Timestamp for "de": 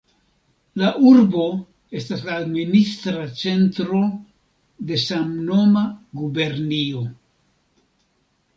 4.93-4.97